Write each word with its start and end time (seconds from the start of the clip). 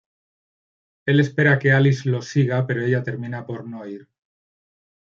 Él 1.05 1.19
espera 1.19 1.59
que 1.59 1.71
Alice 1.73 2.09
lo 2.09 2.23
siga, 2.23 2.65
pero 2.65 2.81
ella 2.83 3.03
termina 3.03 3.45
por 3.45 3.67
no 3.67 3.85
ir. 3.85 4.09